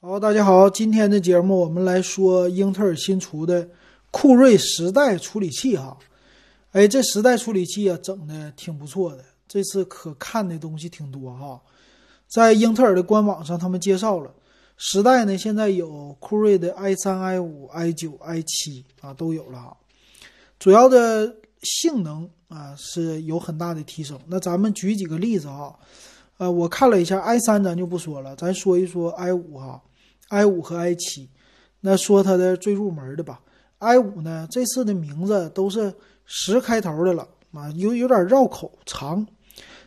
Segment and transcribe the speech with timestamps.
[0.00, 3.68] 好，大家好，今天的节目我们来说英特尔新出的
[4.12, 5.98] 酷睿十代处理器哈。
[6.70, 11.60] 哎，这十代处理器啊，整的挺不错的，这次可看的东西挺多哈。
[12.28, 14.32] 在英特尔的官网上，他们介绍了
[14.76, 19.76] 十代呢，现在有酷睿的 i 三、i 五、i 九、i 七啊都有了哈。
[20.60, 24.16] 主要的性能啊是有很大的提升。
[24.28, 25.76] 那咱们举几个例子哈。
[26.36, 29.82] 呃，我看了一下 i 三，咱就不说了，咱说一说 i 五哈。
[30.28, 31.28] I 五和 i 七，
[31.80, 33.40] 那说它的最入门的吧。
[33.78, 39.26] i 五呢，这次的名字都是十开头的了啊，有有点绕口长。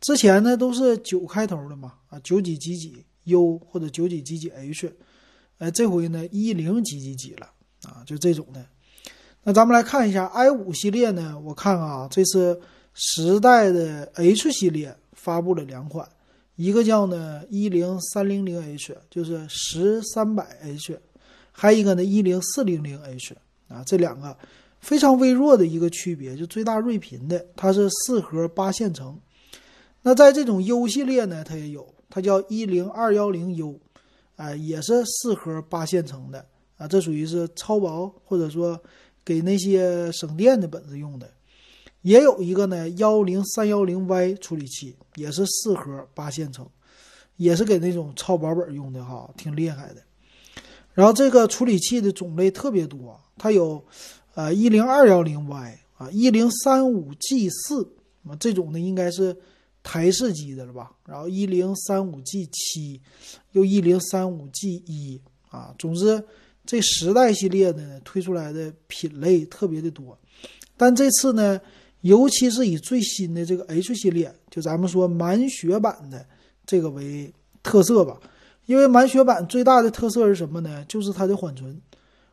[0.00, 4.92] 之前呢都是九开头的嘛啊，九几几几 U 或者九几几几 H，
[5.58, 7.48] 哎，这回呢一零几几几了
[7.84, 8.64] 啊，就这种的。
[9.44, 12.60] 那咱们来看一下 i 五系列呢，我看啊，这次
[12.94, 16.08] 十代的 H 系列发布了两款。
[16.56, 20.98] 一个叫呢一零三零零 H，就是十三百 H，
[21.50, 23.34] 还有一个呢一零四零零 H
[23.68, 24.36] 啊，这两个
[24.80, 29.18] 非常微弱的一个区别，就最大睿频的，它是四核八线程。
[30.02, 33.80] 那在这种 U 系列呢，它也有，它叫一零二幺零 U，
[34.36, 36.44] 啊，也是四核八线程的
[36.76, 38.78] 啊，这属于是超薄或者说
[39.24, 41.30] 给那些省电的本子用的。
[42.02, 46.68] 也有一个呢，幺零三幺零 Y 处理器，也是四核八线程，
[47.36, 50.02] 也是给那种超薄本用的哈，挺厉害的。
[50.94, 53.84] 然后这个处理器的种类特别多，它有，
[54.34, 57.88] 呃，一零二幺零 Y 啊，一零三五 G 四
[58.24, 59.36] 啊，这种的应该是
[59.84, 60.90] 台式机的了吧？
[61.06, 63.00] 然后一零三五 G 七，
[63.52, 66.22] 又一零三五 G 一啊，总之
[66.66, 70.18] 这十代系列呢推出来的品类特别的多，
[70.76, 71.60] 但这次呢。
[72.02, 76.24] 尤其是以最新的这个 H 系列，就咱们说满血版的
[76.64, 78.16] 这个为特色吧。
[78.66, 80.84] 因为满血版最大的特色是什么呢？
[80.86, 81.80] 就是它的缓存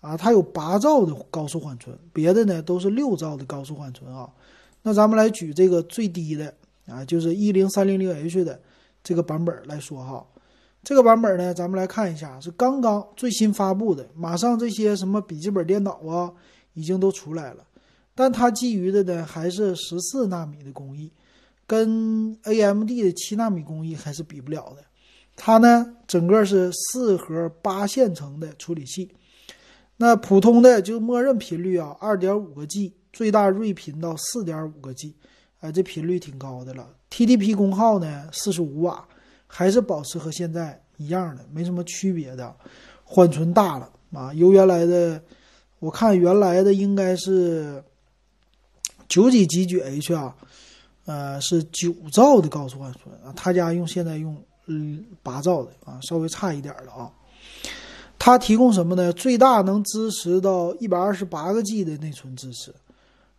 [0.00, 4.28] 啊，它有八兆的高速缓存，别的呢都是六兆的高速缓存啊。
[4.82, 6.54] 那咱们来举这个最低的
[6.86, 8.60] 啊，就是一零三零零 H 的
[9.02, 10.24] 这个版本来说哈。
[10.84, 16.32] 这个版本呢，咱们来看一下，是刚刚最新发布的，马上这些什么笔记本电脑啊，
[16.74, 17.64] 已经都出来了。
[18.14, 21.10] 但它基于的呢还是十四纳米的工艺，
[21.66, 24.84] 跟 AMD 的七纳米工艺还是比不了的。
[25.34, 29.10] 它呢整个是四核八线程的处理器，
[29.96, 35.14] 那普通的就默认频率啊，二点五个 G，最大睿频到四点五个 G，
[35.60, 36.86] 哎，这频率挺高的了。
[37.10, 39.08] TDP 功耗呢四十五瓦，
[39.46, 42.54] 还是保持和现在一样的，没什么区别的。
[43.04, 45.22] 缓存大了啊，由原来的
[45.78, 47.82] 我看原来的应该是。
[49.12, 50.34] 九几几几 H 啊，
[51.04, 57.12] 呃，是九兆的高速缓存啊，他家用现在用嗯八兆的啊，稍微差一点了啊。
[58.18, 59.12] 它提供什么呢？
[59.12, 62.74] 最大能支持到一百二十八个 G 的内存支持，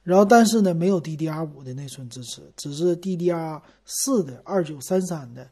[0.03, 5.47] 然后但是呢没有 DDR 五的内存支持，只是 DDR 四的二九三三的，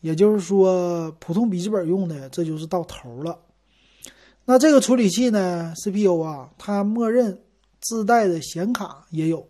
[0.00, 3.36] 也就是说普通笔记本用的这就是到头了。
[4.44, 7.36] 那这个处理器呢，CPU 啊，它默认
[7.80, 9.48] 自带的显卡也有。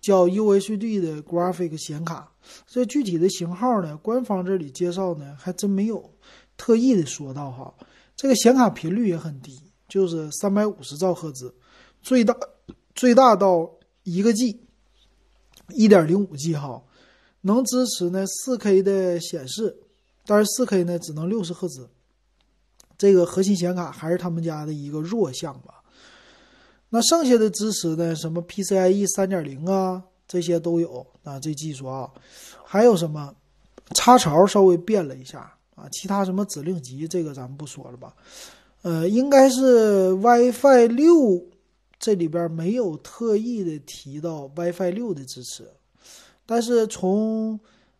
[0.00, 2.32] 叫 UHD 的 Graphic 显卡，
[2.66, 3.96] 这具体的型号呢？
[3.98, 6.12] 官方这里介绍呢，还真没有
[6.56, 7.72] 特意的说到哈。
[8.16, 11.54] 这个显卡频率也很低，就是三百五十兆赫兹，
[12.02, 12.36] 最大
[12.96, 13.70] 最大到
[14.02, 14.60] 一个 G，
[15.68, 16.82] 一点零五 G 哈，
[17.42, 19.76] 能支持呢四 K 的显示，
[20.26, 21.88] 但是四 K 呢只能六十赫兹。
[22.98, 25.81] 这个核心显卡还是他们家的一个弱项吧。
[26.94, 28.14] 那剩下的支持呢？
[28.14, 31.40] 什么 PCIe 三点零啊，这些都有啊。
[31.40, 32.10] 这技术啊，
[32.66, 33.34] 还有什么
[33.94, 35.88] 插槽稍微变了一下啊。
[35.90, 38.14] 其他什么指令集，这个咱们不说了吧。
[38.82, 41.42] 呃，应该是 WiFi 六
[41.98, 45.66] 这里边没有特意的提到 WiFi 六的支持，
[46.44, 47.58] 但是从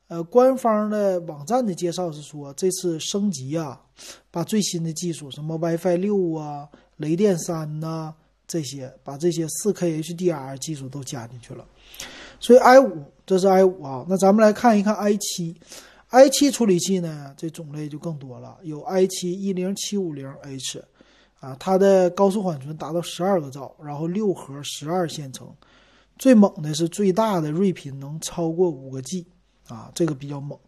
[0.08, 3.80] 呃官方的网站的介绍是说，这次升级啊，
[4.30, 6.68] 把最新的技术，什么 WiFi 六啊、
[6.98, 8.12] 雷电三呐。
[8.52, 11.64] 这些把这些四 K HDR 技术都加进去了，
[12.38, 14.04] 所以 i 五这是 i 五啊。
[14.06, 15.56] 那咱们来看一看 i 七
[16.10, 20.84] ，i 七处理器呢，这种类就更多了，有 i 七一零七五零 H，
[21.40, 25.48] 啊，它的高速缓存达到十二个兆，然后六核十二线程，
[26.18, 29.26] 最猛的是最大的睿频能超过五个 G，
[29.66, 30.58] 啊，这个比较猛。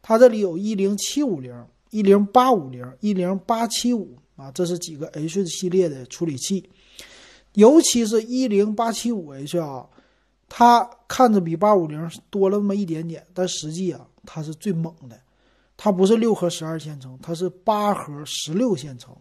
[0.00, 1.54] 它这里有一零七五零、
[1.90, 6.68] 一零八五零、一零八七五啊，这是几个 H 系列的处理器。
[7.54, 9.86] 尤其是一零八七五 H 啊，
[10.48, 15.20] 它看着比八五零多了那么一点点，但实际啊，它是最猛的，
[15.76, 19.14] 它不是六核十二线程，它是八核十六线程，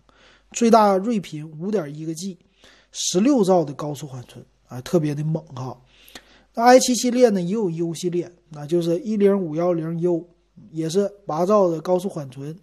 [0.53, 2.39] 最大睿频五点一个 G，
[2.91, 5.79] 十六兆的高速缓存啊，特别的猛哈。
[6.53, 10.27] 那 i7 系列呢也有 U 系列，那就是一零五幺零 U，
[10.71, 12.57] 也是八兆的高速缓存，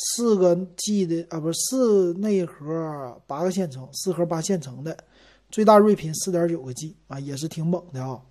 [0.00, 4.96] 四个 G 的啊，不是四内核八个线程，四核八线程的，
[5.50, 8.22] 最大睿频四点九个 G 啊，也是挺猛的啊。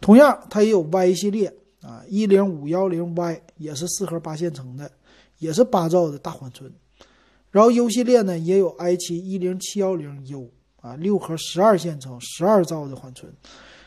[0.00, 4.90] 同样，它也有 Y 系列啊，一零五幺零 Y 也是四核八线程的，
[5.38, 6.72] 也是八兆的大缓存。
[7.50, 10.50] 然后 U 系列呢也有 i7 一零七幺零 U
[10.80, 13.30] 啊，六核十二线程，十二兆的缓存。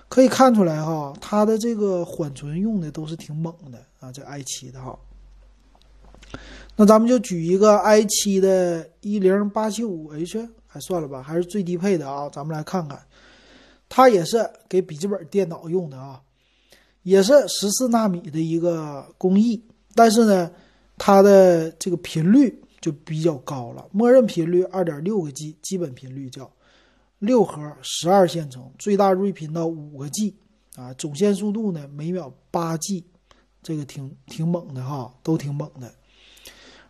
[0.08, 4.98] 可以看出来哈，它的这个缓存用的都是挺猛的啊，这 i7 的哈。
[6.80, 12.30] 那咱们就举一个 i7 的 10875H，还算了吧，还是最低配的啊。
[12.30, 12.98] 咱们来看看，
[13.90, 16.22] 它也是给笔记本电脑用的啊，
[17.04, 19.62] 也是十四纳米的一个工艺，
[19.94, 20.50] 但是呢，
[20.98, 26.50] 它的这个频率就比较高了，默认频率2.6个 G，基本频率叫。
[27.18, 30.34] 六核十二线程，最大睿频到五个 G，
[30.78, 33.04] 啊，总线速度呢每秒八 G，
[33.62, 35.92] 这个挺挺猛的哈，都挺猛的。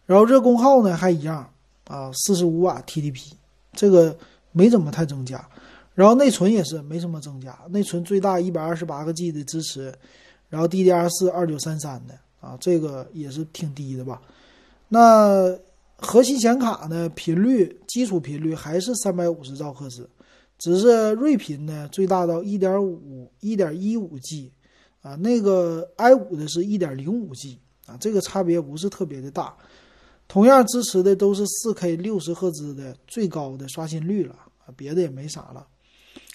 [0.10, 1.48] 然后热功耗呢还一样
[1.86, 3.32] 啊，四十五瓦 TDP，
[3.74, 4.18] 这个
[4.52, 5.48] 没怎么太增加。
[5.94, 9.94] 然后内存也是没什么增加，内存最大一百二十八个 G 的支持，
[10.50, 14.20] 然后 DDR 四二九三三的啊，这个也是挺低的吧？
[14.88, 15.56] 那
[15.98, 20.10] 核心显卡呢，频率基础频率还是三百五十兆赫兹。
[20.58, 24.52] 只是睿频呢，最大到一点五、一点一五 G，
[25.04, 29.56] 啊，那个 i 五的是一点零五 G，啊，这个差别不是特别的大。
[30.30, 34.36] 同样支持的都是四 K 六十赫兹的最高的刷新率了，
[34.66, 35.68] 啊，别的也没啥了。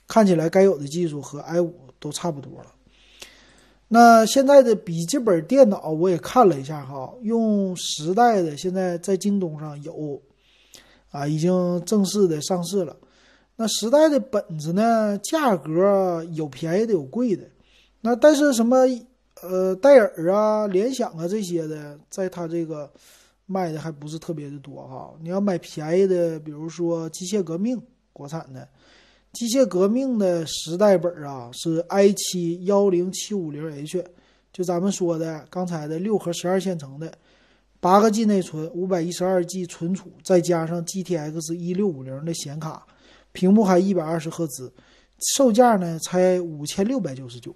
[0.07, 2.67] 看起来该有的技术和 i 五都差不多了。
[3.87, 10.21] 那现在的笔记本电脑我也看了一下哈，用十代的现在在京东上有，
[11.11, 12.97] 啊，已经正式的上市了。
[13.57, 15.17] 那时代的本子呢？
[15.19, 17.45] 价格有便宜的，有贵的。
[18.01, 18.79] 那但是什么
[19.41, 22.91] 呃戴尔啊、联想啊这些的，在它这个
[23.47, 25.15] 卖的还不是特别的多哈。
[25.21, 27.81] 你要买便宜的，比如说机械革命
[28.13, 28.69] 国产的，
[29.33, 34.05] 机械革命的时代本啊是 i 七幺零七五零 H，
[34.53, 37.13] 就咱们说的刚才的六核十二线程的，
[37.81, 42.87] 八个 G 内存，五百一十二 G 存储，再加上 GTX 一六五零的显卡。
[43.33, 44.73] 屏幕还一百二十赫兹，
[45.35, 47.53] 售价呢才五千六百九十九，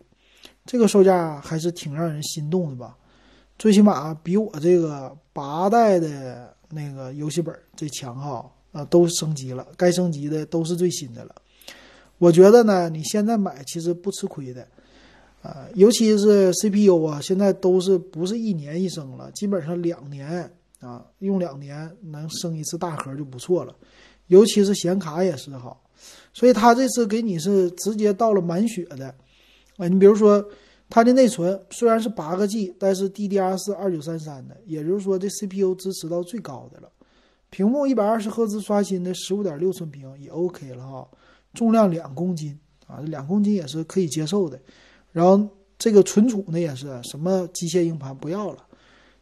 [0.67, 2.99] 这个售价还是挺让人心动的吧？
[3.59, 11.35] 最起码比我这个八代的那个游戏本这强哈，啊都升级了，该升级的都是最新的了。
[12.19, 14.67] 我觉得呢，你现在买其实不吃亏的，
[15.43, 20.51] 啊，尤其是 CPU 啊，现在都是不是一年一升了，基本上两年
[20.81, 23.75] 啊，用两年能升一次大核就不错了。
[24.29, 25.77] 尤其是显卡也是哈，
[26.35, 29.15] 所以他这次给你是直接到了满血的，
[29.79, 30.45] 啊，你比如说
[30.91, 36.91] 它的内存虽然是八个 G，但是 DDR 四二九三三的，也就是说这 CPU 支持到最高的了。
[37.51, 41.09] 屏幕一百二十赫兹刷新的十五点六寸屏也 OK 了哈，
[41.55, 44.61] 重量两公斤啊，两公斤也是可以接受的。
[45.13, 45.49] 然后
[45.79, 48.65] 这个存储呢也是什么机械硬盘不要了，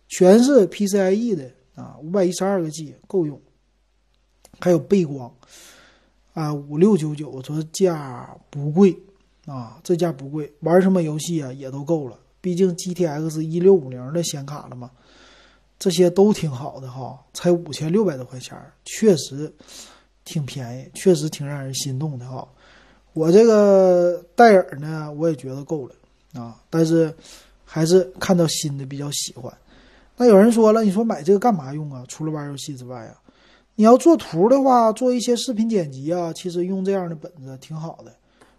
[0.09, 3.41] 全是 PCIe 的啊，五百一十二个 G 够用。
[4.59, 5.31] 还有背光，
[6.33, 8.99] 啊，五六九九，说价不贵
[9.47, 12.19] 啊，这价不贵，玩什么游戏啊也都够了。
[12.41, 14.91] 毕竟 GTX 一六五零的显卡了嘛，
[15.79, 19.53] 这些都挺好的哈，才五千六百多块钱，确实
[20.25, 22.47] 挺便宜，确实挺让人心动的哈。
[23.15, 25.95] 我这个戴尔呢，我也觉得够了
[26.41, 27.13] 啊，但是
[27.65, 29.53] 还是看到新的比较喜欢。
[30.17, 32.05] 那有人说了，你说买这个干嘛用啊？
[32.09, 33.21] 除了玩游戏之外啊？
[33.75, 38.15] 你要做图的话，做一些视频剪辑啊，其实用这样的本子挺好的，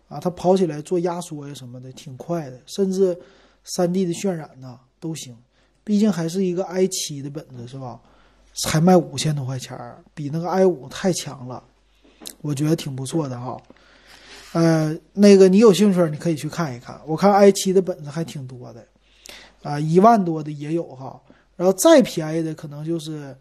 [0.08, 3.18] 啊，它跑起来做压缩呀什么的挺快的，甚至
[3.64, 5.36] 三 D 的渲染呐都行。
[5.84, 8.00] 毕竟还是一个 i 七的本子是吧？
[8.56, 11.64] 才卖五千多块钱儿，比那个 i 五太强了，
[12.42, 13.58] 我觉得挺不错的哈。
[14.54, 18.86] 呃，那个你有兴趣你可以去看一看，我看 i 七的本子还挺多的，
[19.62, 21.22] 啊，一万多的也有哈。
[21.56, 23.36] 然后再便宜的可能就是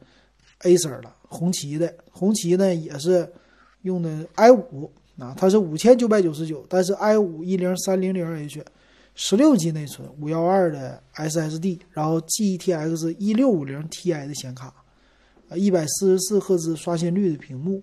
[0.61, 1.15] Acer 了。
[1.29, 3.31] 红旗的红旗呢也是
[3.83, 8.63] 用的 i 五啊，它是五千九百九十九，但是 i 五一零三零零 H，
[9.15, 14.73] 十六 G 内存，五幺二的 SSD，然后 GTX 一六五零 Ti 的显卡，
[15.49, 17.83] 啊，一百四十四赫兹刷新率的屏幕，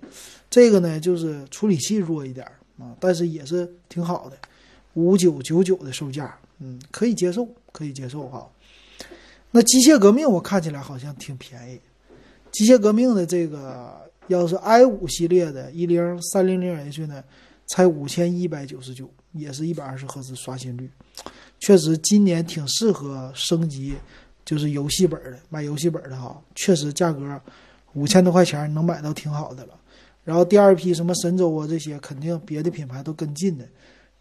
[0.50, 2.46] 这个呢就是处理器弱一点
[2.78, 4.38] 啊，但是也是挺好的，
[4.94, 8.48] 五九九九的售价，嗯，可以接受，可以接受哈。
[9.50, 11.80] 那机械革命我看起来好像挺便宜，
[12.52, 17.24] 机械革命的这个要是 i 五系列的一零三零零 H 呢，
[17.68, 20.90] 才五千一百九十九，也是一百二十赫兹刷新率，
[21.60, 23.96] 确实今年挺适合升级，
[24.46, 27.40] 就是游戏本的，买游戏本的哈，确实价格
[27.94, 29.80] 五千多块钱能买到挺好的了。
[30.24, 33.66] 然后第二批什么神州啊这些，肯定别的品牌都跟进的，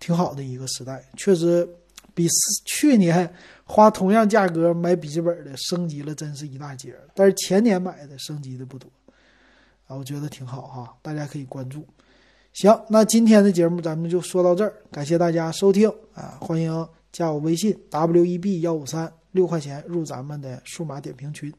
[0.01, 1.69] 挺好的一个时代，确实
[2.13, 2.27] 比
[2.65, 3.33] 去年
[3.65, 6.95] 花同样价格买笔记本的升级了，真是一大截。
[7.15, 8.91] 但是前年买的升级的不多，
[9.95, 11.87] 我觉得挺好哈，大家可以关注。
[12.53, 21.53] 行，那今天的节目咱们就说到这儿，感谢大家收听啊，欢迎加我微信 w e b 幺五三，六块钱入咱们的数码点评群。